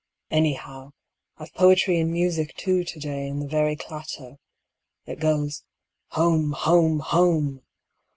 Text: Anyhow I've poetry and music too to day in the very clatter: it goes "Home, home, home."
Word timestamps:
Anyhow 0.31 0.93
I've 1.37 1.53
poetry 1.53 1.99
and 1.99 2.11
music 2.11 2.55
too 2.55 2.83
to 2.83 2.99
day 2.99 3.27
in 3.27 3.39
the 3.39 3.47
very 3.47 3.75
clatter: 3.75 4.37
it 5.05 5.19
goes 5.19 5.61
"Home, 6.13 6.53
home, 6.53 7.01
home." 7.01 7.61